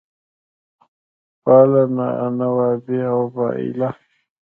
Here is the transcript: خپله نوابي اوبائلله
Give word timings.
خپله 1.31 1.83
نوابي 2.39 2.97
اوبائلله 3.13 3.89